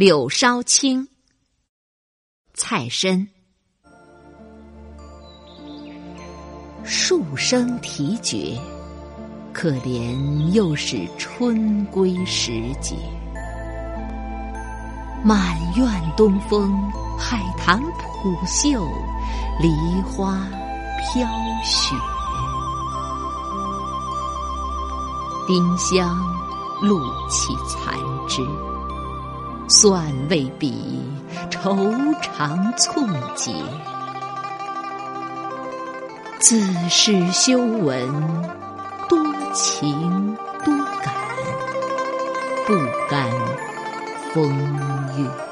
[0.00, 1.06] 柳梢青，
[2.54, 3.28] 蔡参。
[6.84, 8.58] 树声啼绝，
[9.52, 10.16] 可怜
[10.52, 12.96] 又是春归时节。
[15.22, 15.86] 满院
[16.16, 16.72] 东风，
[17.18, 18.82] 海棠扑秀，
[19.60, 19.68] 梨
[20.00, 20.48] 花
[21.12, 21.28] 飘
[21.62, 21.94] 雪。
[25.46, 26.18] 丁香
[26.80, 26.98] 露
[27.28, 28.42] 起残枝。
[29.70, 31.00] 算未比，
[31.48, 31.88] 愁
[32.20, 33.52] 肠寸结。
[36.40, 38.10] 自是修文，
[39.08, 39.16] 多
[39.54, 41.14] 情多感，
[42.66, 42.74] 不
[43.08, 43.30] 甘
[44.34, 44.52] 风
[45.16, 45.49] 月。